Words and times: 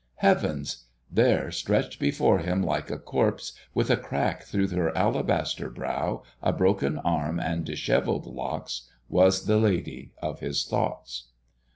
Heavens! 0.15 0.85
There, 1.11 1.51
stretched 1.51 1.99
before 1.99 2.39
him 2.39 2.63
like 2.63 2.89
a 2.89 2.97
corpse, 2.97 3.53
with 3.75 3.91
a 3.91 3.97
crack 3.97 4.41
through 4.45 4.69
her 4.69 4.89
alabaster 4.97 5.69
brow, 5.69 6.23
a 6.41 6.51
broken 6.51 6.97
arm, 6.97 7.39
and 7.39 7.63
dishevelled 7.63 8.25
locks, 8.25 8.89
was 9.09 9.45
the 9.45 9.57
lady 9.57 10.13
of 10.19 10.39
his 10.39 10.65
thoughts. 10.65 11.27